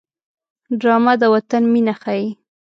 [0.79, 2.27] ډرامه د وطن مینه ښيي